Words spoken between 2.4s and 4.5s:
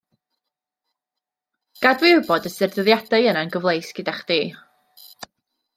os ydi'r dyddiadau yna yn gyfleus gyda chdi